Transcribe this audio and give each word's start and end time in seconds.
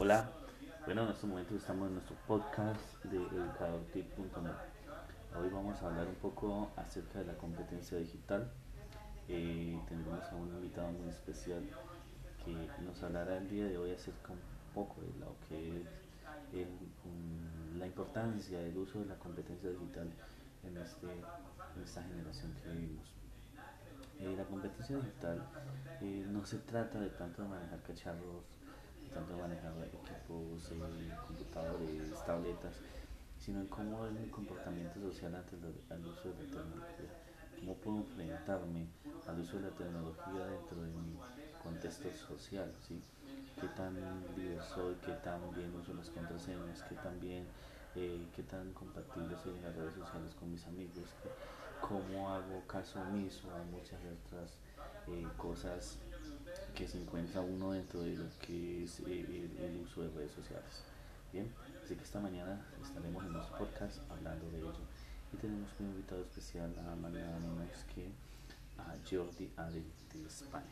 Hola, 0.00 0.30
bueno, 0.86 1.02
en 1.02 1.08
estos 1.08 1.28
momentos 1.28 1.56
estamos 1.56 1.88
en 1.88 1.94
nuestro 1.94 2.14
podcast 2.28 3.04
de 3.06 3.16
educadortip.net. 3.16 4.52
Hoy 5.36 5.48
vamos 5.52 5.82
a 5.82 5.86
hablar 5.86 6.06
un 6.06 6.14
poco 6.14 6.70
acerca 6.76 7.18
de 7.18 7.24
la 7.24 7.34
competencia 7.34 7.98
digital. 7.98 8.48
Eh, 9.26 9.76
tendremos 9.88 10.22
a 10.22 10.36
un 10.36 10.50
invitado 10.54 10.92
muy 10.92 11.08
especial 11.08 11.68
que 12.44 12.70
nos 12.84 13.02
hablará 13.02 13.38
el 13.38 13.50
día 13.50 13.64
de 13.64 13.76
hoy 13.76 13.90
acerca 13.90 14.34
un 14.34 14.38
poco 14.72 15.00
de 15.00 15.18
lo 15.18 15.34
que 15.48 15.82
es 16.52 16.68
la 17.76 17.86
importancia 17.88 18.60
del 18.60 18.78
uso 18.78 19.00
de 19.00 19.06
la 19.06 19.16
competencia 19.16 19.68
digital 19.68 20.08
en, 20.62 20.76
este, 20.76 21.08
en 21.08 21.82
esta 21.82 22.04
generación 22.04 22.54
que 22.62 22.70
vivimos. 22.70 23.14
Eh, 24.20 24.32
la 24.36 24.44
competencia 24.44 24.94
digital 24.94 25.42
eh, 26.00 26.24
no 26.28 26.46
se 26.46 26.58
trata 26.58 27.00
de 27.00 27.10
tanto 27.10 27.42
de 27.42 27.48
manejar 27.48 27.82
cacharros 27.82 28.44
tanto 29.08 29.36
manejar 29.36 29.72
equipos, 29.84 30.70
eh, 30.72 31.16
computadores, 31.26 32.24
tabletas, 32.24 32.76
sino 33.38 33.60
en 33.60 33.66
cómo 33.68 34.06
es 34.06 34.12
mi 34.12 34.28
comportamiento 34.28 35.00
social 35.00 35.34
ante 35.34 35.56
el 35.56 36.06
uso 36.06 36.28
de 36.32 36.44
la 36.44 36.50
tecnología. 36.50 37.10
¿Cómo 37.60 37.74
puedo 37.76 37.96
enfrentarme 37.98 38.86
al 39.26 39.40
uso 39.40 39.56
de 39.56 39.62
la 39.62 39.76
tecnología 39.76 40.46
dentro 40.46 40.82
de 40.82 40.90
mi 40.90 41.18
contexto 41.62 42.12
social? 42.14 42.72
¿Qué 43.60 43.68
tan 43.68 43.94
líder 44.36 44.62
soy? 44.62 44.94
¿Qué 44.96 45.12
tan 45.14 45.52
bien 45.54 45.74
uso 45.74 45.92
las 45.94 46.10
contraseñas? 46.10 46.82
¿Qué 46.84 46.94
tan 46.96 47.18
bien, 47.20 47.46
eh, 47.96 48.28
qué 48.34 48.42
tan 48.44 48.72
compatible 48.72 49.36
soy 49.36 49.56
en 49.56 49.62
las 49.62 49.74
redes 49.74 49.94
sociales 49.94 50.34
con 50.34 50.50
mis 50.50 50.66
amigos? 50.66 51.16
¿Cómo 51.80 52.30
hago 52.30 52.66
caso 52.66 53.00
omiso 53.00 53.52
a 53.54 53.62
muchas 53.64 54.00
otras 54.04 54.58
eh, 55.06 55.32
cosas 55.36 55.98
que 56.74 56.86
se 56.86 57.00
encuentra 57.00 57.40
uno 57.40 57.72
dentro 57.72 58.00
de 58.00 58.14
lo 58.14 58.24
que 58.40 58.84
es 58.84 59.00
eh, 59.00 59.50
el, 59.58 59.80
uso 59.84 60.02
de 60.02 60.10
redes 60.10 60.32
sociales. 60.32 60.82
Bien, 61.32 61.52
así 61.84 61.94
que 61.94 62.04
esta 62.04 62.20
mañana 62.20 62.64
estaremos 62.82 63.24
en 63.24 63.32
nuestro 63.32 63.58
podcast 63.58 63.98
hablando 64.10 64.50
de 64.50 64.58
ello. 64.58 64.72
Y 65.32 65.36
tenemos 65.36 65.68
un 65.80 65.86
invitado 65.86 66.22
especial 66.22 66.72
a 66.78 66.82
nada 66.82 66.96
menos 66.96 67.84
que 67.94 68.10
a 68.78 68.94
Jordi 69.08 69.50
Adel 69.56 69.84
de 70.12 70.26
España. 70.26 70.64